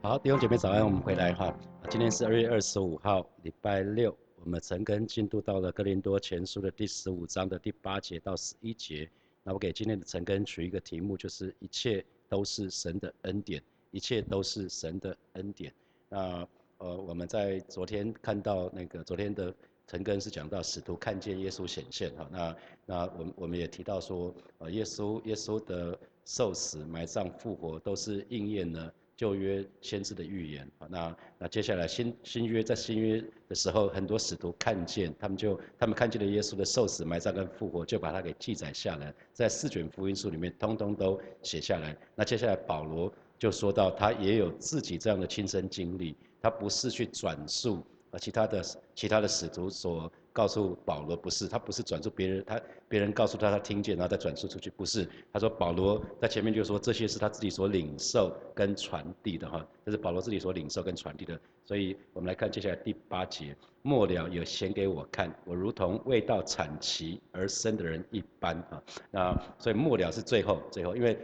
[0.00, 1.52] 好，弟兄姐妹早安，我们回来哈。
[1.90, 9.10] 今天是二月二十五号，礼拜六，我们陈根进度到了哥林多前书的第十五章的第八节到十一节。
[9.42, 15.74] 那我给今天的陈根取一个题目，就是一切都是神的恩典，一切都是神的恩典。
[16.08, 16.46] 那
[16.78, 19.52] 呃，我们在昨天看到那个昨天的
[19.88, 22.28] 陈根是讲到使徒看见耶稣显现哈。
[22.30, 22.56] 那
[22.86, 30.70] 那我们我们也提到说，呃，耶稣耶稣的受死、埋葬、复活都是应验了旧约先知的预言。
[30.88, 41.96] 那那接下来新新约在新约的时候，很多使徒看见，他们就他们看见了耶稣的受死、埋葬跟复活，就把它给记载下来，在四卷福音书里面通通都写下来。
[42.14, 50.10] 那接下来保罗就说到，他也有自己这样的亲身经历，他不是去转述啊其他的其他的使徒所。
[50.38, 55.04] 告诉保罗不是，他不是转述别人，他别人告诉他他听见，然后再转述出去，不是。
[55.32, 61.36] 他说保罗在前面就说这些是他自己所领受跟传递的哈，这是保罗自己所领受跟传递的。
[61.64, 68.80] 所以我们来看接下来第八节，末了有显给我看，我如同未到产期而生的人一般啊。
[69.10, 71.18] 那所以末了是最后最后，因为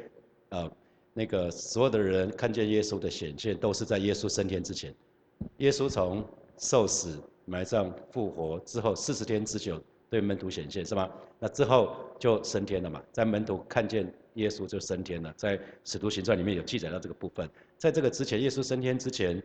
[0.49, 0.69] 呃
[1.13, 4.93] 那个所有的人看见耶稣的显现都是在耶稣升天之前，
[5.59, 6.25] 耶稣从
[6.59, 7.23] 受死。
[7.45, 11.11] 埋葬、复活之后四十天之久对门徒显现是吗？
[11.39, 17.49] 那之后就升天了嘛，在门徒看见耶稣就升天了，在使徒行传里面有记载到这个部分。
[17.77, 19.43] 在这个之前，耶稣升天之前，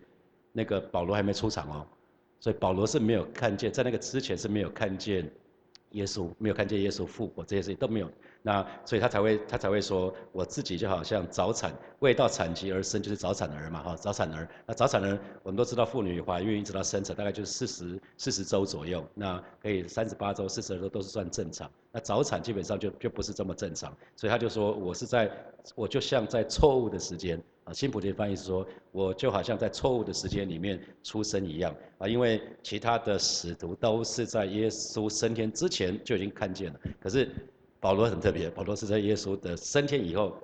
[0.51, 1.85] 那个保罗还没出场哦，
[2.39, 5.29] 所以保罗是没有看见，在那个之前是没有看见
[5.91, 8.09] 耶稣，没有看见耶稣复活这些事情都没有。
[8.41, 14.47] 那所以他才会他才会说，我自己就好像早产未到产期而生，就是早产儿嘛哈，早产儿。
[14.65, 21.69] 那早产儿我们都知道，妇女怀孕一直到生产大概就是四十四十周左右，那可以三十八周、四十二周都是算正常。
[21.91, 25.29] 那早产基本上就就不是这么正常，所以他就说我是在，
[25.75, 27.41] 我就像在错误的时间
[27.73, 37.29] 新普的翻译是说，我就好像在错误的时间里面出生一样啊，因为其他的使徒都是在耶稣升天之前就已经看见了，可是。
[37.81, 40.37] 保罗很特别，保罗是在耶稣的升天以后，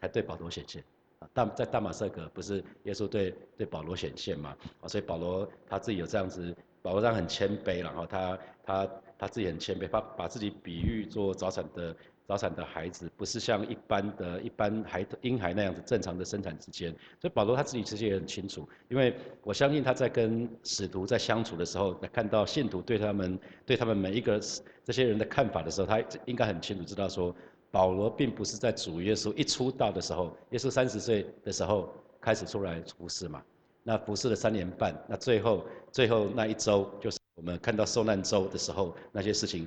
[0.00, 0.82] 才对保罗显现。
[1.20, 4.56] 啊，大在大马色格不是耶稣对对保罗显现嘛？
[4.80, 11.94] 啊，所以保罗他自己有这样子，保罗这样很谦卑，然后他他他自己很谦卑，他把自己比喻做早产的。
[12.26, 16.90] 早产的孩子不是像一般的一般孩婴孩那样子正常的生产之间，
[17.20, 24.40] 所以保罗他自己其实也很清楚，因为我相信他在跟使徒在相处的时候，看到信徒对他们对他们每一个
[24.84, 27.34] 这些人的看法的时候，他应该很清楚知道说，
[27.70, 33.42] 保罗并不是在主耶稣一出道的时候，耶稣三十岁的时候开始出来服侍嘛，
[33.82, 39.66] 那服侍了三年半，那最后最后那一周就是我们看到受难周的时候那些事情。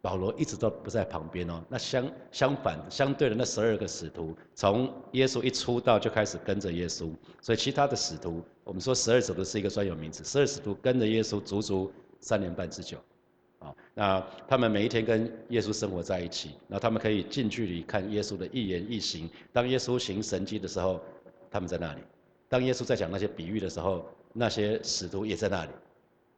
[0.00, 1.62] 保罗一直都不在旁边哦。
[1.68, 7.10] 那相相反，相对的那十二个使徒，从耶稣一出道就开始跟着耶稣。
[7.40, 10.24] 所以其他的使徒，我们说十二使徒是一个专有名词。
[10.24, 12.98] 十二使徒跟着耶稣足足三年半之久，
[13.58, 19.28] 啊，那他们每一天跟耶稣生活在一起，那他们可以近距离看耶稣的一言一行。
[19.52, 21.00] 当耶稣行神迹的时候，
[21.50, 22.00] 他们在那里；
[22.48, 25.70] 当耶稣在讲那些比喻的时候，那些使徒也在那里。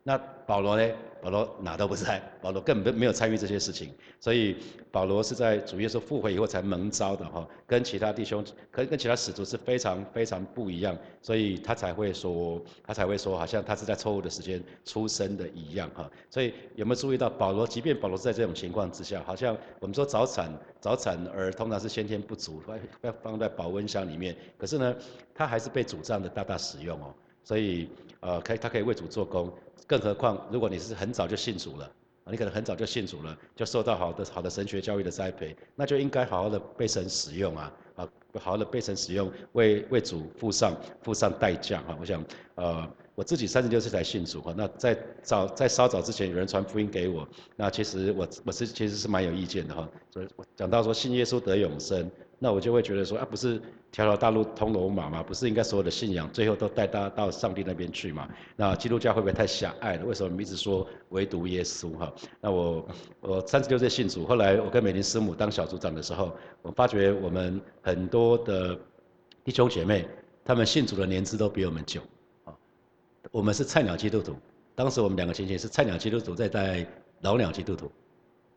[0.02, 0.16] 那
[0.46, 0.88] 保罗呢？
[1.20, 4.56] 保罗哪都不在，保罗根本没有参与这些事情，所以
[4.92, 16.08] 保罗是在主耶稣复活以后才蒙召的哈，跟其他弟兄，跟跟其他使徒是非常非常不一样，所以他才会说，他才会说，好像他是在错误的时间出生的一样哈。
[16.30, 17.66] 所以有没有注意到保罗？
[17.66, 22.62] 即便保罗在这种情况之下，好像我们说早产早产儿通常是先天不足，
[23.02, 24.94] 要放在保温箱里面，可是呢，
[25.34, 27.12] 他还是被主这样的大大使用哦。
[27.42, 27.88] 所以，
[28.20, 29.50] 呃，可以，他可以为主做工。
[29.88, 31.90] 更何况，如果你是很早就信主了，
[32.30, 41.96] 你可能很早就信主了，就受到好的好的神学教育的栽培，那就应该好好的被神使用啊，啊，好好的被神使用，为为主付上付上代价哈。
[41.98, 42.22] 我想，
[42.56, 47.26] 呃，我自己三十六岁才信主哈，那在早在稍早之前，有人传福音给我，
[47.56, 49.88] 那其实我我是其实是蛮有意见的哈。
[50.12, 52.10] 所以讲到说信耶稣得永生。
[52.38, 53.60] 那我就会觉得说啊，不是
[53.90, 55.22] 条条大路通罗马吗？
[55.22, 58.28] 不是应该所有的信仰最后都带大家到上帝那边去吗？
[58.54, 60.04] 那基督教会不会太狭隘了？
[60.04, 62.12] 为什么一直说唯独耶稣哈？
[62.40, 62.88] 那我
[63.20, 66.32] 我三十六岁信主，后来我跟美玲师母当小组长的时候，
[66.62, 68.78] 我发觉我们很多的
[69.42, 70.08] 弟兄姐妹，
[70.44, 72.00] 他们信主的年资都比我们久
[72.44, 72.54] 啊。
[73.32, 74.36] 我们是菜鸟基督徒，
[74.76, 76.86] 当时我们两个情形是菜鸟基督徒在带
[77.22, 77.90] 老鸟基督徒，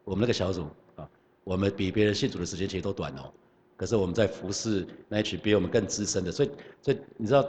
[0.04, 0.68] 我们那个小组
[0.98, 1.10] 啊，
[1.44, 3.34] 我们比别人信主的时间其实都短哦。
[3.81, 6.51] 可是我们在服侍那一群比我们更资深的，所以
[6.83, 7.44] 所以你知道，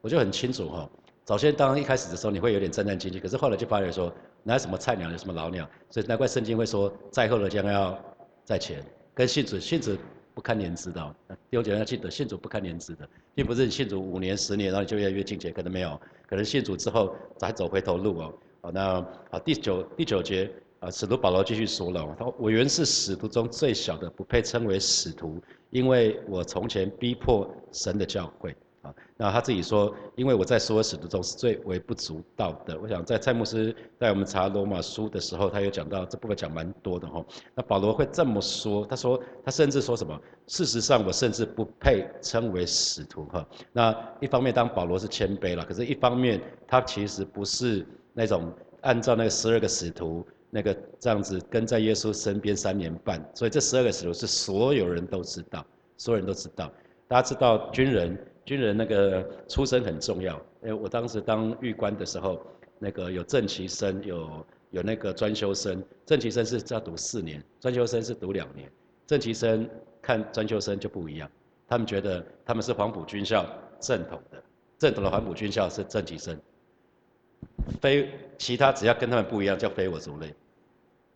[0.00, 0.88] 我就很清楚哈。
[1.24, 7.98] 早先当一开始的时候，你会有点战战兢兢，可是后来就发觉说，哪有什么菜鸟，有什么老鸟，所以难怪圣经会说，在后的将要
[8.44, 8.80] 在前。
[9.14, 9.96] 跟信主信主
[10.32, 11.14] 不堪年资的。
[11.28, 18.34] 弟兄姐妹要记得，信主不堪年资的，并不是你信主五年、十年，然后你就越来越境界，可能没有，可能信主之后再走回头路哦。
[18.60, 20.50] 好，那好，第九第九节
[20.80, 25.40] 啊，使徒保罗继续说了，他说：“我原是使徒中最小的，不配称为使徒，
[25.74, 32.78] 因为我从前逼迫神的教会。”啊，那他自己说，因为我在所有使徒中是最微不足道的。
[32.78, 37.24] 我想在蔡牧师在我们查罗马书的时候，他有讲到这部分讲蛮多的哈。
[37.54, 40.20] 那保罗会这么说，他说他甚至说什么？
[40.48, 43.48] 事实上我甚至不配称为使徒哈。
[43.72, 46.38] 那一方面当保罗是谦卑了，可是一方面
[46.68, 55.66] 他其实不是那种按照那十二个使徒那个这样子跟在耶稣身边三年半，所以这十二个使徒是所有人都知道，
[55.96, 56.70] 所有人都知道。
[57.08, 58.16] 大家知道军人。
[58.46, 62.38] 军人那个出身很重要，因为我当时当狱官的时候，
[62.78, 65.82] 那个有正旗生，有有那个专修生。
[66.04, 68.70] 正旗生是要读四年，专修生是读两年。
[69.06, 69.66] 正旗生
[70.02, 71.30] 看专修生就不一样，
[71.66, 73.46] 他们觉得他们是黄埔军校
[73.80, 74.42] 正统的，
[74.78, 76.38] 正统的黄埔军校是正旗生，
[77.80, 80.34] 非其他只要跟他们不一样叫非我族类。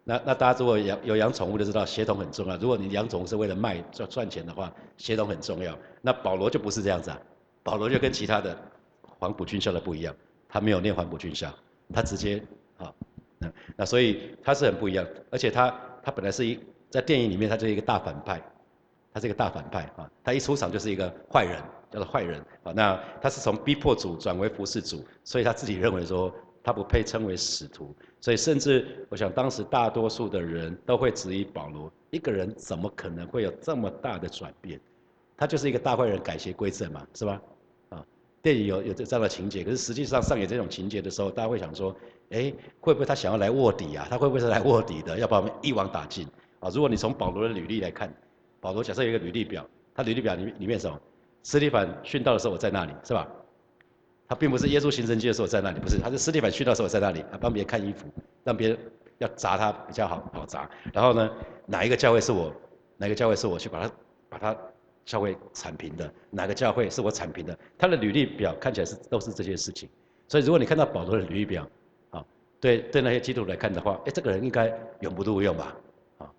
[0.08, 2.56] 那那大家如果养有养宠物的知道，协同很重要。
[2.56, 5.78] 如果你养宠物是为了卖赚赚钱的话，协同很重要。
[6.00, 7.20] 那保罗就不是这样子啊，
[7.62, 8.56] 保罗就跟其他的
[9.02, 10.16] 黄埔军校的不一样，
[10.48, 11.52] 他没有念黄埔军校，
[11.92, 12.42] 他直接
[12.78, 12.90] 啊，
[13.38, 15.06] 那那所以他是很不一样。
[15.30, 16.58] 而且他他本来是一
[16.88, 18.40] 在电影里面他就是一个大反派，
[19.12, 22.72] 他是一个大反派啊，他一出场就是一个坏人，叫做坏人啊。
[22.74, 26.34] 那他是从逼迫主转为服侍主，所以他自己认为说。
[26.60, 34.80] 他不配称为使徒，所以甚至我想当时大多数的人都会质疑保罗：一个人怎么可能会有这么大的转变？
[35.36, 37.40] 他就是一个大坏人改邪归正嘛，是吧？
[37.90, 38.04] 啊，
[38.42, 41.94] 电影有有这这样的情节，可是实际上上演这种情节的时候，大家会想说：
[42.30, 44.06] 哎，会不会他想要来卧底啊？
[44.10, 46.26] 他会不会是来卧底的，要把我们一网打尽？
[46.58, 48.12] 啊，如果你从保罗的履历来看，
[48.60, 51.00] 保罗假设有一个履历表，他履历表里里面什么？
[51.44, 53.28] 斯蒂凡殉道的时候我在那里，是吧？
[54.28, 58.06] 他并不是耶稣行神迹的时候在那里，不是，他是斯蒂凡去的时候在那里，啊，帮别人看衣服，
[58.44, 58.78] 让别人
[59.16, 60.68] 要砸他比较好好砸。
[60.92, 61.30] 然后呢，
[61.64, 62.52] 哪一个教会是我，
[62.98, 63.92] 哪个教会是我去把他
[64.28, 64.56] 把他
[65.06, 66.12] 教会铲平的？
[66.30, 67.58] 哪个教会是我铲平的？
[67.78, 69.88] 他的履历表看起来是都是这些事情。
[70.28, 71.66] 所以如果你看到保罗的履历表，
[72.10, 72.22] 啊，
[72.60, 74.70] 对对那些基督徒来看的话，哎，这个人应该
[75.00, 75.74] 永不录用吧？
[76.18, 76.30] 啊，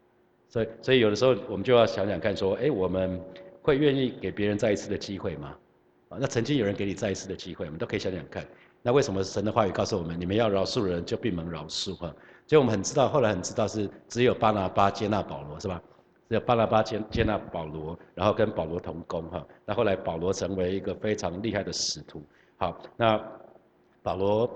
[0.48, 3.20] 所以所以有的时候我们就要想想看，说，哎，我们
[3.64, 5.56] 会愿意给别人再一次的机会吗？
[6.10, 8.46] 啊，那曾经有人给你再一次的机会，我们都可以想想看。
[8.82, 12.14] 那为什么神的话语告诉我们，你们要饶恕人，就闭门饶恕哈？
[12.48, 15.82] 所以我们很知道，后来很知道是只有巴拿巴接纳保罗是吧？
[16.28, 19.46] 只有巴拿巴接接纳保罗，然后跟保罗同工哈。
[19.66, 22.24] 那后来保罗成为一个非常厉害的使徒。
[22.58, 23.24] 好，那
[24.02, 24.50] 保罗。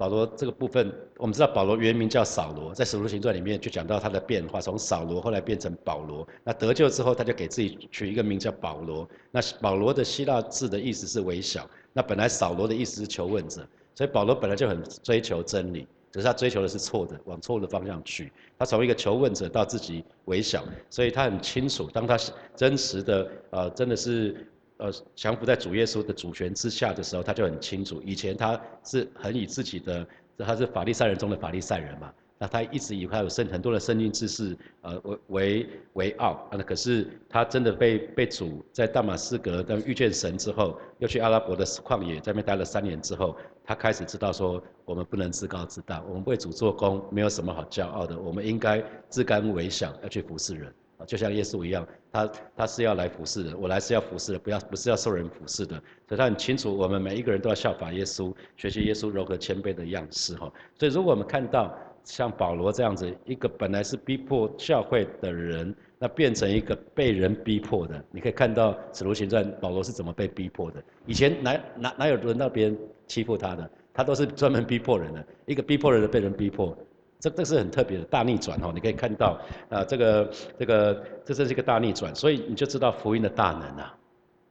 [0.00, 6.26] 保罗这个部分，我们知道保罗原名叫扫罗，在使徒行传里面就讲到他的变化，从扫罗后来变成保罗。
[6.42, 9.06] 那得救之后，他就给自己取一个名叫保罗。
[9.30, 11.68] 那保罗的希腊字的意思是微小。
[11.92, 13.60] 那本来扫罗的意思是求问者，
[13.94, 18.32] 所以保罗本来就很追求真理，只是他追求的是错的，往错的方向去。
[18.58, 22.16] 他从一个求问者到自己微小，所以他很清楚，当他
[22.56, 24.46] 真实的呃，真的是。
[24.80, 28.00] 呃，降服在主耶稣的主权之下的时候，他就很清楚。
[28.04, 30.06] 以前他是很以自己的，
[30.38, 32.12] 他是法利赛人中的法利赛人嘛。
[32.42, 36.48] 那他一直以他有圣很多的圣经知识，呃，为为为傲。
[36.50, 50.74] 那可是他真的被被主在大马士革跟遇见神之后，又去阿拉伯的旷野在那边待了三年之后，他开始知道说，我们不能自高自大，我们为主做工没有什么好骄傲的，我们应该自甘为小，要去服侍人。
[51.06, 55.76] 就像耶稣一样，他他是要来服侍的，我来是要服侍的，不要不是要受人服侍的。
[56.08, 60.52] 所以他很清楚，我们每一个人都要效法耶稣，学习耶稣柔和谦卑的样式哈。
[60.78, 70.82] 所以如果我们看到像保罗这样子一个本来是逼迫教会的人，那变成一个被人逼迫的，你可以看到使徒行传保罗是怎么被逼迫的。
[71.06, 76.76] 以前哪哪哪有轮到别人欺负他的，他都是专门逼迫人的，一个逼迫人的被人逼迫。
[77.20, 83.94] 这这是很特别的大逆转哈，你可以看到啊，这个这个这真是一个大逆转，所以你就知道福音的大能啊，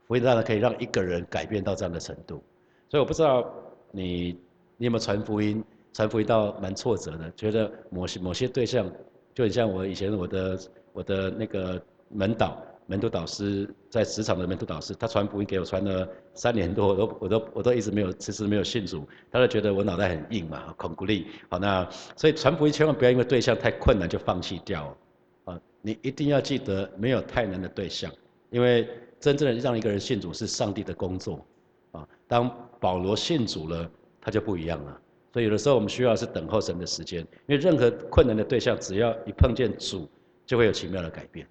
[0.07, 2.41] 福音大能可以让一个人改变到这样的程度。
[2.87, 3.51] 所以我不知道
[3.91, 4.39] 你
[4.77, 8.89] 你有没有传福音，传福音到蛮挫折的，觉得某些某些对象，
[9.33, 10.59] 就很像我以前我的
[10.93, 12.61] 我的那个门导。
[12.91, 16.09] 门徒导师在职场的门徒导师，他传福音给我传了
[16.39, 21.27] 三年多，我都我都我都一直没有迟迟没有信主，他就觉得我脑袋很硬嘛，恐孤立。
[21.49, 24.97] 好，那所以传福音千万不要因为对象太困难就放弃掉，
[25.43, 28.09] 啊，你一定要记得没有太难的对象，
[28.51, 28.87] 因为
[29.19, 31.45] 真正的让一个人信主是上帝的工作，
[31.91, 33.91] 啊，当保罗信主了，
[34.21, 34.97] 他就不一样了。
[35.33, 40.09] 所以有的时候我们需要是等候神的时间，因为任何困难的对象，只要一碰见主，
[40.45, 41.45] 就会有奇妙的改变。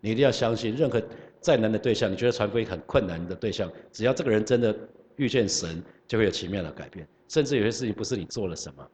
[0.00, 1.00] 你一定要相信，任何
[1.42, 4.74] 再难的对象，你觉得传福音很困难的对象，只要这个人真的
[5.16, 7.06] 遇见神，就会有奇妙的改变。
[7.28, 8.86] 甚至有些事情不是你做了什么。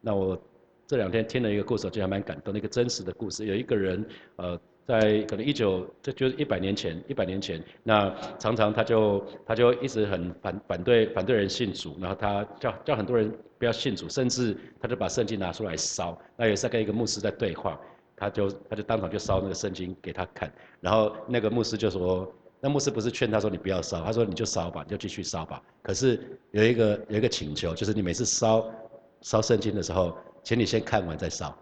[0.00, 0.40] 那我
[0.86, 3.46] 这两天听了一个故事，我觉得还蛮感动，一个真实的故事。
[3.46, 16.16] 有一个人，呃，在可能一九，这就是一百年前，一百年前，那常常他就他就一直很反反对反对人信主，然后他叫叫很多人不要信主，甚至他就把圣经拿出来烧。
[16.36, 17.80] 那有一次跟一个牧师在对话。
[18.16, 25.62] 他就他就当场就烧那个圣经给他看，然后那个牧师就说，那牧师不是劝他说你不要烧，他说你就烧吧，你就继续烧吧。
[25.82, 26.18] 可是
[26.52, 28.64] 有一个有一个请求，就是你每次烧
[29.20, 31.54] 烧圣经的时候，请你先看完再烧，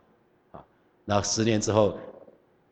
[0.53, 0.65] 啊，
[1.05, 1.99] 然后十年之后，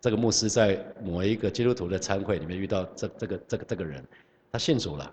[0.01, 4.05] 这个牧师在某一个基督徒的参会里面遇到这这个这个这个人，
[4.53, 5.13] 他信主了，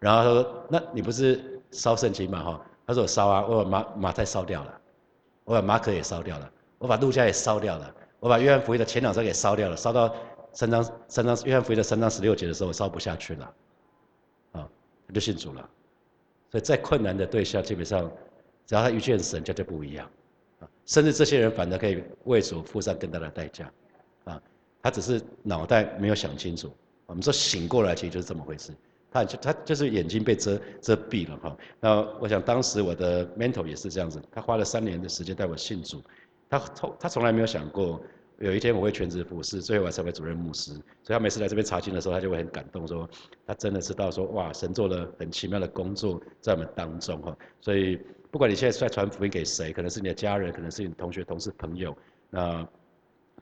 [0.00, 2.66] 然后他说，那你不是烧圣经嘛哈？
[2.86, 4.80] 他说我烧啊，我把马马太烧掉了，
[5.44, 7.94] 我把马可也烧掉了，我把路加也烧掉了。
[8.20, 10.14] 我把约翰福音的前两章给烧掉了，烧到
[10.52, 13.54] 三章三章约翰福音的三章十六节的时候，烧不下去了，
[14.52, 14.68] 啊，
[15.08, 15.68] 他就信主了。
[16.50, 18.10] 所以再困难的对象，基本上
[18.66, 20.08] 只要他遇见神，就就不一样，
[20.60, 23.72] 啊，甚至这些人反而可以为主付上更大的代价，
[24.24, 24.42] 啊，
[24.82, 26.70] 他只是脑袋没有想清楚。
[27.06, 28.70] 我们说醒过来，其实就是这么回事。
[29.12, 31.56] 他就他就是眼睛被遮遮蔽了哈。
[31.80, 36.00] 那我想当时我的 mentor 也是这样子，他花了三年的时间带我信主。
[36.50, 38.02] 他从他从来没有想过
[38.38, 40.72] 有一天我会全职服侍，最后我成为主任牧师。
[40.72, 43.08] 所以他每次来这边查经的时候，他就会很感动，说
[43.46, 47.36] 他真的知道说哇，神做了很奇妙的工作在我们当中哈。
[47.60, 51.96] 所以不管你现在在传福音给谁，可能是你的家人，可能是你的同学、同事、朋友，
[52.30, 52.66] 那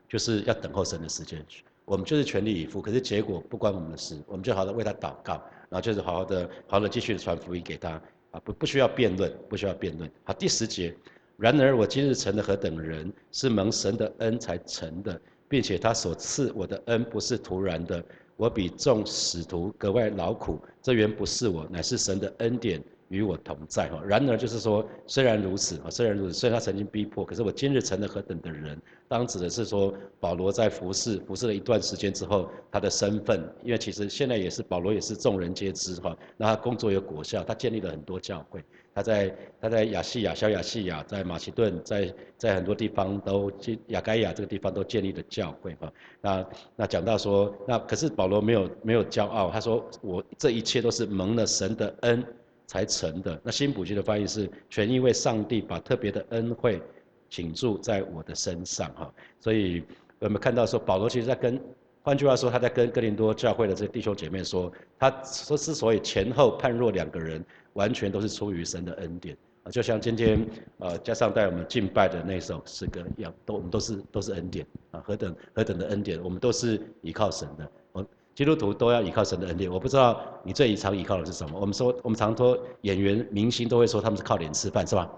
[0.07, 1.43] 就是要等候神的时间。
[1.85, 5.33] 我们就是全力以赴，可是结果不关我们的事，我们就好的为他祷告，
[5.69, 7.91] 然后就是好好的、好好的继续传福音给他
[8.31, 10.11] 啊，不不需要辩论，不需要辩论。
[10.23, 10.95] 好，第十节。
[11.39, 18.03] 然而我今日成了何等人，是蒙神的恩才成的，并且他所赐我的恩不是突然的。
[18.35, 22.83] 我比众使徒格外劳苦，这原不是我，乃是神的恩典。
[23.09, 28.79] 与我同在哈，然而就是说，虽然如此哈，虽然如此，虽然他曾经逼迫，可是我今日成了何等的人？
[29.07, 38.63] 当指的是说，保罗在服侍服侍了一段时间之后，他的身份，因为其实现在也是保罗也是众人皆知哈，那他工作有果效，他建立了很多教会，
[38.99, 52.25] 他在他在亚细亚、小亚细亚、在马其顿、在在很多地方都建亚该亚这个地方都建立了教会哈，那那讲到说，那可是保罗没有没有骄傲，他说我这一切都是蒙了神的恩。
[52.71, 53.41] 才成的。
[53.43, 56.79] 那新普京的翻译是：全因为上帝把特别的恩惠
[57.27, 59.11] 倾注在我的身上，哈。
[59.39, 59.83] 所以
[60.19, 61.59] 我们看到说，保罗其实在跟，
[62.03, 67.43] 换句话说，他在跟哥林多教会的这弟兄姐妹说，他说之所以前后判若两个人，
[67.79, 69.71] 完全都是出于神的恩典啊。
[69.71, 70.45] 就像今天
[70.79, 77.71] 呃加上带我们敬拜的那首诗歌一样，都我们都是都是恩典啊，何等何等的恩典，我们都是依靠神的。
[77.93, 78.05] 我
[78.35, 79.71] 基督徒都要依靠神的恩典。
[79.71, 81.57] 我不知道你最常依靠的是什么。
[81.59, 85.09] 我们说，我们常说演员、明星都会说他们是靠脸吃饭，是吧？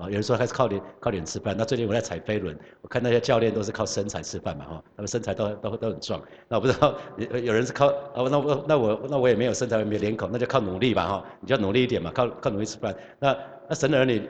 [0.00, 1.54] 啊，有人说还是靠脸靠脸吃饭。
[1.56, 6.20] 那最近我在踩飞轮，我看那些教练都是靠身材吃饭嘛，哈，他们身材都都都很壮。
[6.48, 12.96] 那我不知道有有人是靠啊，那我那我那我也没有身材，也没有脸孔，那就靠努力吧，哈，你就要努力一点嘛，靠靠努力吃饭。
[13.18, 13.36] 那
[13.68, 14.28] 那神的儿女，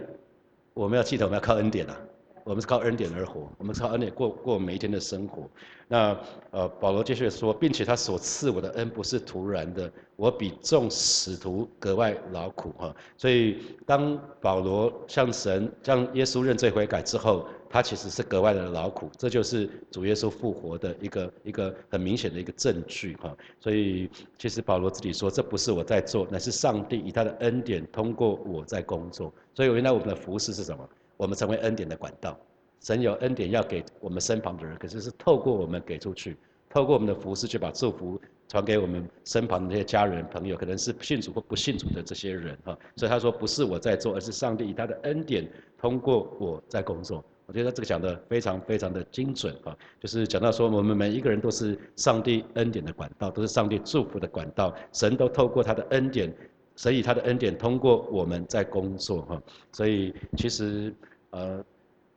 [0.75, 1.97] 我们要记得我们要靠恩典啊。
[2.45, 5.49] 我们是靠恩典而活，我们是靠恩典过过每一天的生活。
[5.87, 6.17] 那
[6.53, 12.95] 呃，保罗继续说，并且他所赐我的恩不是突然的，我比众使徒格外劳苦哈。
[13.17, 23.37] 所以当保罗向神、向耶稣认罪悔改之后，他其实是格外的劳苦，这就是主耶稣复活的一个一个很明显的一个证据哈。
[23.59, 29.33] 所以其实保罗自己说，这不是我在做，乃是上帝以他的恩典通过我在工作。
[29.55, 30.89] 所以原来我们的服饰是什么？
[31.21, 32.35] 我们成为恩典的管道，
[32.81, 36.35] 神有恩典要给我们身旁的人，可是是透过我们给出去，
[36.71, 42.75] 透过我们的服饰去把祝福传给我们身旁的那些家人朋友，可能是信主或不信主的这些人哈。
[42.97, 45.47] 所以他说不是我在做，而是上帝以他的恩典
[45.77, 47.23] 通过我在工作。
[47.45, 56.35] 我觉得这个讲的非常非常的精准哈，就是讲到说我们每一个人都是上帝恩典的管道，都是上帝祝福的管道，神都透过他的恩典，
[56.77, 59.43] 神以他的恩典通过我们在工作哈。
[59.71, 60.95] 所以其实。
[61.31, 61.59] 呃，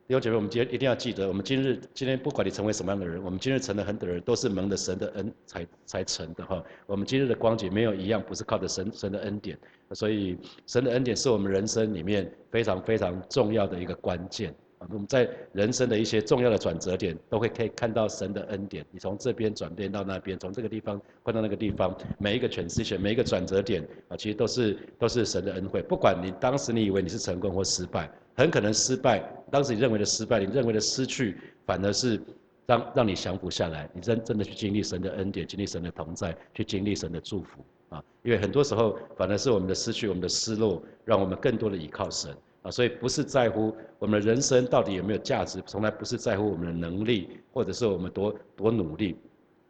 [0.06, 6.62] 弟兄姐妹，我们今天一定要记得，我们今日今天不管你成为什么样的人，我们今日成了很多人都是蒙的神的恩才才成的哈。
[6.86, 9.58] 我们今日的光景没有一样不是靠着神神的恩典，
[9.92, 14.54] 所以神的恩典是我们人生里面非常非常重要的一个关键。
[14.90, 18.84] 我们在人生的一些重要的转折点，都会可以看到神的恩典。
[18.90, 25.82] 你从这边转变到那边，从这个地方换到那个地方，每一个诠释每一个转折点啊，其实都是都是神的恩惠。
[25.82, 29.22] 不管你当时你以为你是成功或失败，很可能失败。
[29.50, 31.36] 当时你认为的失败，你认为的失去，
[31.66, 32.20] 反而是
[32.66, 38.02] 让让你降服下来，你真真的去经历神的恩典，经历神的同在，去经历神的祝福啊！
[38.22, 42.34] 因为很多时候反而是我们的失去，我们的失落，让我们更多的依靠神
[42.64, 42.70] 啊！
[42.72, 49.16] 所以不是在乎我们的人生到底有没有价值，从来不是在乎我们的能力，或者是我们多多努力，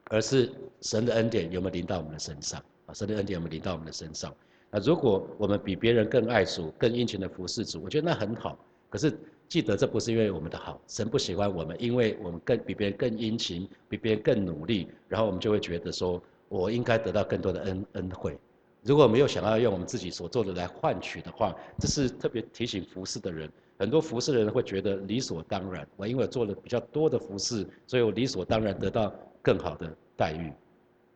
[0.05, 2.95] 而是神的恩典有没有临到我们的身上啊！
[2.95, 4.35] 神的恩典有没有临到我们的身上？
[4.71, 8.59] 那如果我们比别人更爱主，更殷勤的服侍主，我觉得那很好。
[8.89, 9.13] 可是。
[9.47, 18.39] 记得这不是因为我们的好，神不喜欢我们，因为我们更比别人更殷勤，比别人更努力，然后我们就会觉得说，我应该得到更多的恩恩惠。
[18.85, 23.51] 如果没有想要用我们自己所做的来换取的话，这是特别提醒服侍的人。
[23.79, 29.13] 很多服侍的人会觉得理所当然，我因为做了比较多的服侍，所以我理所当然得到
[29.43, 30.53] 更好的待遇。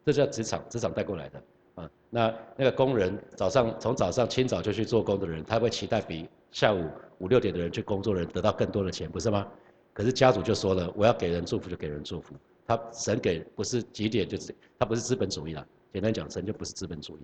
[0.05, 1.43] 这叫职场职场带过来的
[1.75, 1.91] 啊。
[2.11, 6.85] 那那个工人早上从早上清早就去做工的人，他会期待比下午。
[7.21, 9.45] 五六点的人去工作的，人得到更多的钱，不是吗？
[9.93, 12.33] 可是家主就说了，我要给人祝福就给人祝福，
[12.65, 15.67] 他神给不是几点就是他不是资本主义了。
[15.93, 17.21] 简单讲，神就不是资本主义，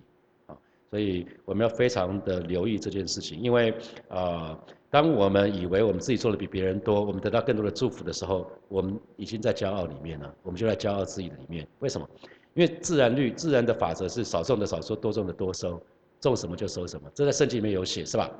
[0.89, 3.73] 所以我们要非常的留意这件事情，因为
[4.07, 4.57] 啊，
[4.89, 11.67] 当我们以为我们自己做的比别人多，我们得到更多的祝福的时候，我们已经在骄傲里面了，我们就在骄傲自己的里面。
[11.79, 12.07] 为什么？
[12.53, 15.81] 因为自然律、自然的法则是少种的少收，多种的多收，
[16.21, 18.31] 种什么就收什么，这在圣经里面有写，是吧？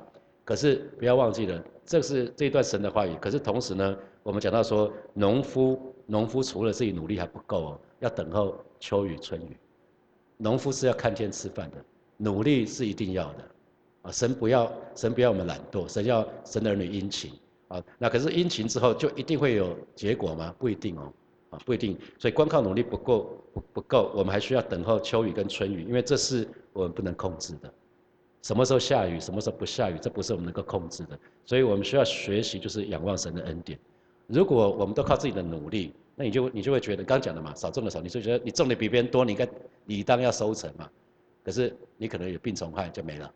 [0.42, 3.14] 可是不要忘记了，这是这一段神的话语。
[3.20, 9.56] 可是同时呢，我们讲到说，农夫农夫除了自己努力还不够哦，要等候秋雨春雨。
[10.38, 11.76] 农夫是要看天吃饭的，
[12.16, 13.44] 努力是一定要的
[14.02, 14.12] 啊。
[14.12, 17.32] 神不要神不要我们懒惰，神要神的儿女殷勤
[17.68, 17.82] 啊。
[17.98, 20.54] 那可是殷勤之后就一定会有结果吗？
[20.58, 21.12] 不一定哦，
[21.50, 21.98] 啊不一定。
[22.18, 27.72] 所以光靠努力不够不不够，我们还需要等候秋雨跟春雨，因为这是我们不能控制的。
[28.42, 33.76] 什么时候下雨，什么时候不下雨，这不是我们能够控制的，所以我们需要学习，就是仰望神的恩典。
[34.28, 39.48] 如果我们都靠自己的努力，那你就你就会觉得，刚讲的嘛，少种的少，你就觉得你种的比别人多，你应该
[39.84, 40.88] 你当要收成嘛。
[41.46, 43.32] 可是你可能有病虫害就没了，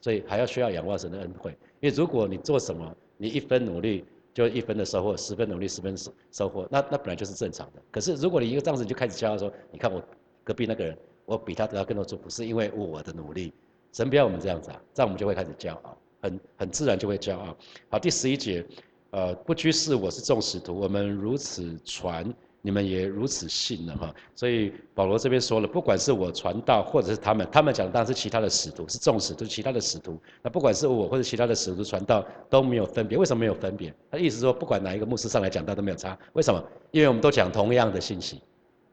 [0.00, 1.50] 所以还要需要仰望神的恩惠。
[1.80, 7.82] 因为如果你做什么，你一分努力就一分的收获，十分努力十分收收获，那那本来就是正常的。
[7.90, 10.00] 可是如果你一个这样子就开始骄傲说，你看我
[10.44, 13.52] 隔壁那个人，我比他得到更多祝福，是因为我的努力。
[13.92, 17.56] 神不要我们这样子啊，这样我们就会开始骄傲，很很自然就会骄傲。
[17.90, 18.64] 好，第十一节，
[19.10, 24.14] 呃，不拘是我是众使徒，我们如此传，你们也如此信了哈。
[24.34, 30.18] 所以保罗这边说了，不管是我传道，或者是他们，他们讲的当然是其他的使徒，是众使徒，其他的使徒。
[30.40, 33.94] 那不管是我或者其他的使徒传道都没有分别，为什么没有分别？
[34.10, 36.64] 他意思说，不管哪一个牧师上来讲道都没有差，为什么？
[36.92, 38.40] 因为我们都讲同样的信息。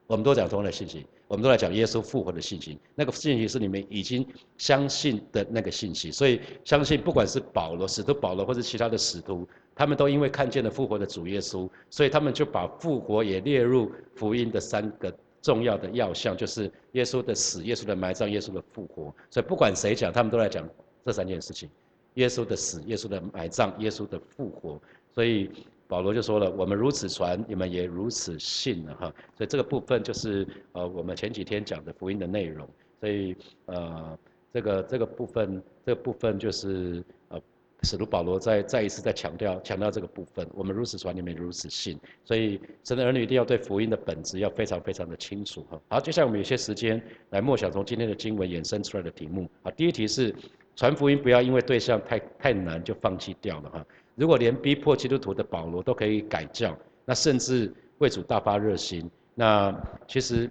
[0.08, 2.80] 我们都讲同样的信息，我们都来讲耶稣复活的信息。
[2.96, 4.26] 那个信息是你们已经
[4.58, 9.48] 相信的那个信息，所以相信不管是保罗、使徒保罗或者其他的使徒，
[9.80, 15.10] 他们都因为看见了复活的主耶稣，所以他们就把复活也列入福音的三个
[15.42, 19.16] 重要的要项，就是耶稣的死、耶稣的埋葬、耶稣的复活。
[19.30, 20.68] 所以不管谁讲，他们都来讲
[21.06, 21.70] 这三件事情：
[22.16, 24.82] 耶稣的死、耶稣的埋葬、耶稣的复活。
[25.16, 25.50] 所以。
[25.90, 32.70] 保罗就说了：“我们如此传，你们也如此信了哈。”所以这个部分就是呃我们前几天讲的福音的内容。
[33.00, 34.16] 所以呃
[34.54, 37.42] 这个这个部分这个部分就是呃
[37.84, 40.48] 使徒保罗再再一次再强调强调这个部分。
[40.54, 42.00] 我们如此传，你们如此信。
[42.26, 45.82] 所以神的儿女一定要对福音的本质要非常非常的清楚哈。
[45.88, 49.50] 好，接下来我们有些时间来默想从今天的经文衍生出来的题目。
[49.64, 50.36] 好，第一题是
[50.76, 53.86] 传福音不要因为对象太太难就放弃掉了哈。
[54.16, 59.74] 如果连逼迫基督徒的保罗都可以改教，那甚至为主大发热心，那
[60.08, 60.50] 其实，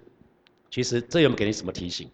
[0.71, 2.09] 其实这有没有给你什么提醒？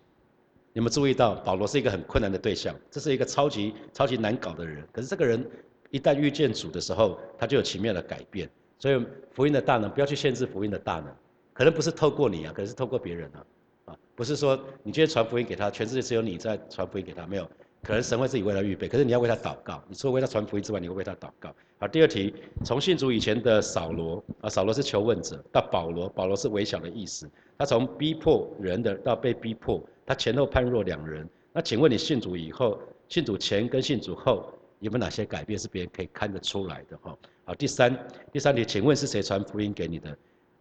[0.75, 2.75] 有没有注意到保罗是一个很困难的对象？
[2.91, 4.85] 这是一个超级超级难搞的人。
[4.91, 5.41] 可是这个人
[5.89, 8.49] 一旦遇见主的时候，他就有奇妙的改变。
[8.77, 11.07] 所以福音的大能，不要去限制福音的大能，
[11.53, 13.45] 可能不是透过你啊，可能是透过别人啊，
[13.85, 17.49] 啊，不是说你今天传福音给他，全世界只有你在传福音给他，没有。
[17.81, 19.81] 可能神会自己为他预备，可是你要为他祷告。
[19.87, 21.55] 你除了为他传福音之外，你会为他祷告。
[21.77, 22.33] 好，第二题，
[22.65, 27.29] 从信主以前的扫罗啊，扫罗是求问者，到保罗，保罗是微小的意思。
[27.57, 31.27] 他从逼迫人的到被逼迫，他前后判若两人。
[31.51, 36.97] 那请问你信主以后，信主前跟信主后有没有哪些改变是别人可以看得出来的？
[36.97, 37.97] 哈，好，第三，
[38.31, 40.17] 第三题，请问是谁传福音给你的？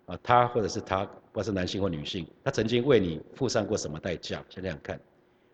[0.06, 4.44] 啊，他或者是他，不管是男性或女性，他曾经为你付上过什么代价？
[4.48, 5.00] 先这样看。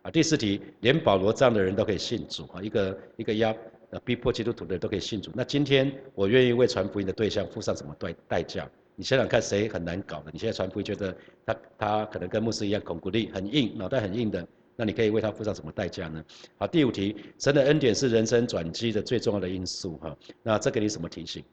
[0.03, 3.55] 啊，第四题，连保罗这样的人都可以信主啊，一个一个压
[4.03, 5.31] 逼迫基督徒的人都可以信主。
[5.33, 8.69] 那今天我愿意为传福音的对象付上什么代代价？
[8.95, 10.29] 你想想看，谁很难搞的？
[10.31, 16.23] 你现在传福音觉得他他可能跟牧师一样孔骨力很硬，脑袋很硬的，那你可以为他付上什么代价呢？
[16.57, 20.15] 好，第五题，神的恩典是人生转机的最重要的因素哈。
[20.43, 21.43] 那这给你什么提醒？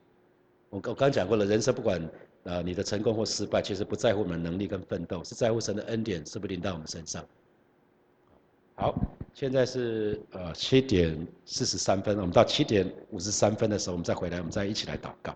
[0.71, 2.11] 我我刚讲过了，人生不管
[2.43, 7.25] 呃你的成功或失败，其实不在乎我们的能力跟奋斗，是在乎神的恩典是不是临到我们身上。
[8.75, 8.95] 好，
[9.33, 15.35] 现在是呃七点四十三分，我们到七点五十三分的时候，我们再回来，我们再一起来祷告，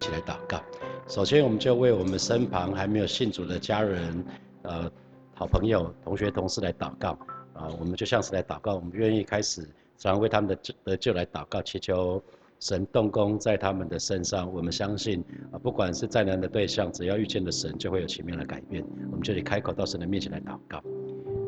[0.00, 0.60] 起来祷告。
[1.06, 4.24] 首先，我们就为我们身旁还没有信主的家人、
[4.62, 4.90] 呃
[5.34, 7.18] 好朋友、同学、同事来祷告。
[7.54, 12.22] 啊，我们就像是来祷告，我们愿意开始，常为他们的得救来祷告，祈求。
[12.60, 18.84] 神动工在他们的身上，我们相信啊，不管是再难的对象，只要遇见了神，就会有奇妙的改变。
[19.10, 20.78] 我们这里开口到神的面前来祷告，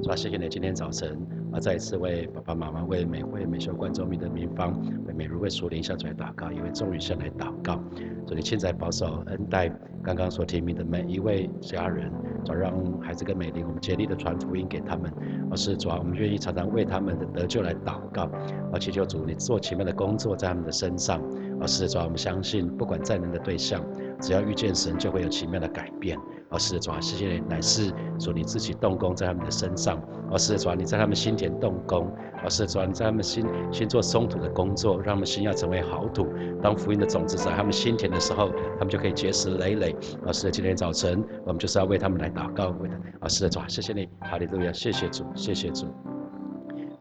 [0.03, 0.17] 是吧？
[0.17, 1.21] 谢谢你今天早晨
[1.53, 4.73] 啊，再一次为爸爸妈妈、为每位美秀观众、名的民方、
[5.07, 7.79] 为每如为属灵下主来祷告，也为众女向来祷告。
[8.27, 9.71] 主你现在保守恩待
[10.03, 12.11] 刚刚所提名的每一位家人，
[12.45, 15.13] 早让孩子跟美丽，我们竭力的传福音给他们。
[15.51, 18.31] 而是主啊，我们愿意常常为他们的得救来祷告，
[18.73, 21.21] 而祈求主你做奇妙的工作在他们的身上。
[21.61, 23.85] 而是主啊，我们相信不管再难的对象，
[24.21, 26.19] 只要遇见神，就会有奇妙的改变。
[26.53, 29.99] 而是主啊，谢谢你乃是说你自己动工在他们的身上。
[30.31, 32.11] 而是主啊，你在他们心田动工。
[32.43, 36.27] 而是主啊，你在他们心心做松土的工作，让他们心要成为好土。
[36.63, 39.95] 当福音的种子在他们心田的时候，他们就可以结实累累。
[40.27, 42.97] 而是今天早晨，我们就是要为他们来祷告，为他。
[43.21, 45.87] 而是主啊，谢谢你，哈利路亚，谢谢主，谢谢主。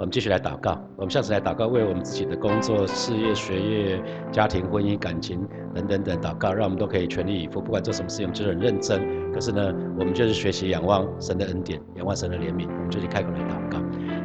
[0.02, 9.00] 我们继续来祷告，我们下次来祷告，为我们自己的工作、事业、学业、家庭、婚姻、感情等等等祷告，让我们都可以全力以赴，不管做什么事情，我们就是很认真。
[9.32, 13.78] 可是呢，我们就是学习仰望神的恩典，仰望神的怜悯，我们就去开口来祷告。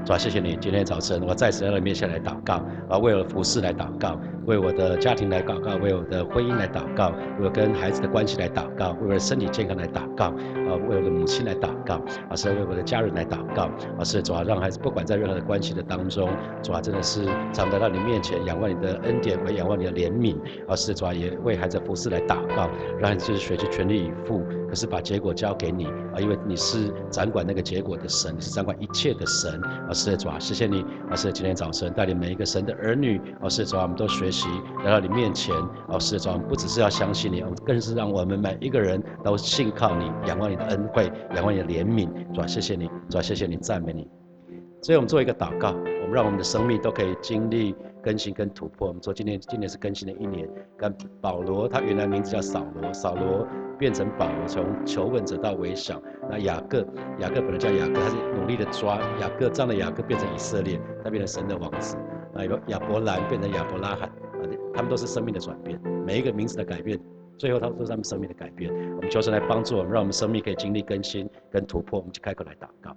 [0.02, 2.54] 主啊，谢谢你，今天早晨我再次来到面前来祷告，
[2.88, 11.96] 啊，为了服侍来祷告，为我的家庭来祷告，为我的婚姻来祷告，为我跟孩子的关系来祷告，为我的身体健康来祷告，啊，为我的母亲来祷告，
[12.28, 13.64] 啊，是为我的家人来祷告，
[13.98, 16.28] 啊，是主啊，让孩子不管在任何的关系的当中，
[16.62, 20.36] 主啊，真的是常来到你面前仰望你的恩典，和仰望你的怜悯，
[20.68, 24.42] 啊，是主啊，也为孩子服侍来祷告，让孩子学习全力以赴。
[24.68, 34.48] 可是把结果交给你啊，因为你是掌管那个结果的神，你是掌管一切的神啊，是的主啊，谢谢你啊，是今天早晨带领每一个神的儿女啊，是的主啊，我们都学习
[34.84, 35.54] 来到你面前
[35.88, 44.06] 啊，是的主啊，不只是要相信你，更是让我们每一个人都信靠你，仰望你的恩惠，仰望你的怜悯，主啊，谢谢你，主啊，谢谢你，赞美你。
[44.82, 48.88] 所以我们做一个祷告，我们让我们的生命都可以经历更新跟突破。
[48.88, 53.46] 我们说今年今年是更新的一年，跟保罗他原来名字叫扫罗，扫罗。
[53.78, 56.00] 变成保罗，从求问者到微小。
[56.30, 56.78] 那雅各，
[57.18, 61.94] 雅各本来叫雅各，他是努力的抓雅各，这样的雅各变成以色列，他变成神的王子。
[62.32, 64.10] 那有亚伯兰变成亚伯拉罕，
[64.76, 67.00] 他们都是生命的转变，每一个名字的改变，
[67.38, 68.70] 最后他都是他们生命的改变。
[68.96, 71.98] 我们求神来帮助我们，让我们生命可以经历更新跟突破。
[71.98, 72.94] 我们就开口来祷告，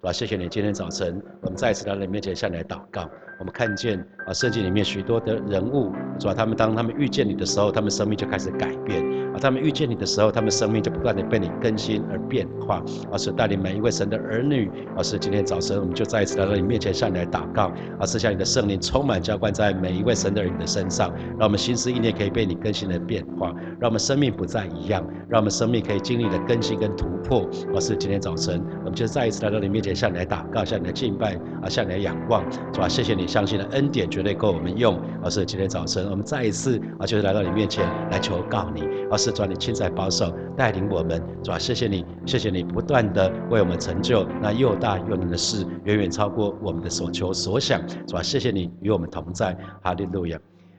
[0.00, 0.10] 好？
[0.10, 3.08] 谢谢你，今天早晨我们再次来到你面前向你来祷告。
[3.38, 6.34] 我们看见啊，圣经里面许多的人物，是吧？
[6.34, 9.00] 他们当他们遇见你的时候，他们生命就开始改变
[9.32, 9.38] 啊。
[9.40, 12.82] 他们遇见你的时候，他们生命就不断的被你更新而变化。
[13.12, 27.48] 而是带领每一位神的儿女，而是今天早晨我们就再一次来到你面前向你来祷告，而是向你的圣灵充满浇灌在每一位神的儿女的身上，让我们心思意念可以被你更新的变化，让我们生命不再一样，让我们生命可以经历的更新跟突破。
[27.74, 32.88] 而是今天早晨我们就再一次来到你面前向你来祷告，向你来敬拜，啊，向你来仰望，是吧？
[32.88, 35.00] 谢谢你相信的恩典绝对够我们用。
[35.22, 39.28] 而是今天早晨我们再一次啊，就是来到你面前来求告你，而是。
[39.28, 50.36] 主你亲自保守带领我们，主啊，谢谢你，谢谢你不断的为我们成就那又大又能的事，远远超过我们的所求所想，主啊，谢谢你与我们同在，哈利路亚。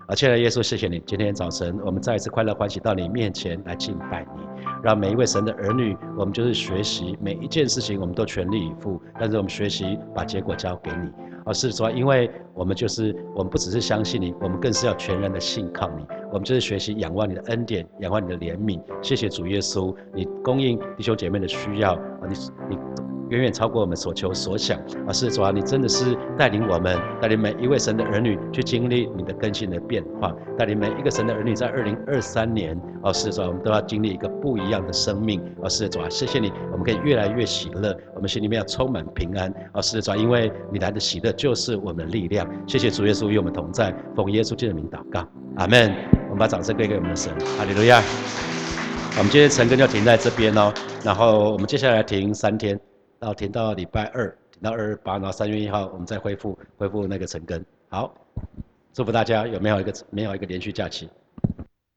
[0.07, 4.41] 而，亲爱的耶稣，谢谢你，今天早晨我们再一次快乐欢喜到你面前来敬拜你，
[4.83, 11.11] 让每一位神的儿女，我们就是学习每一件事情，我们都全力以赴，但是我们学习把结果交给你。
[11.49, 16.05] 而是说，因为我们就是我们不只是相信你，我们更是要全然的信靠你。
[16.31, 18.79] 我们就是学习仰望你的恩典，仰望你的怜悯。
[19.01, 22.35] 谢谢主耶稣，你供应弟兄姐妹的需要啊，你
[22.69, 23.08] 你。
[23.29, 45.93] 远远超过我们所求所想，而是主啊，你真的是带领我们，带领每一位神的儿女去经历你的更新的变化，带领每一个神的儿女在二零二三年，哦，是主啊，我们都要经历一个不一样的生命，哦，是主啊，谢谢你，我们可以越来越喜乐，我们心里面要充满平安，哦，是主啊，因为你来的喜乐就是我们的力量，谢谢主耶稣与我们同在，奉耶稣基督的名祷告，阿门。
[46.25, 48.01] 我们把掌声归给我们的神，哈利路亚。
[49.17, 50.71] 我们今天晨更就停在这边哦，
[51.03, 52.79] 然后我们接下来停三天。
[53.19, 57.63] 然后停到礼拜二，停到二二八，然后三月一号我们再恢复恢复那个成根。
[57.89, 58.13] 好，
[58.93, 61.09] 祝福大家有美好一个美好一个连续假期。